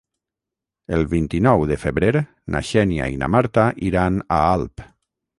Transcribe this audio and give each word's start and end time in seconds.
El 0.99 1.03
vint-i-nou 1.09 1.65
de 1.71 1.75
febrer 1.83 2.09
na 2.55 2.61
Xènia 2.69 3.09
i 3.17 3.19
na 3.25 3.29
Marta 3.35 3.67
iran 3.91 4.17
a 4.39 4.41
Alp. 4.55 4.85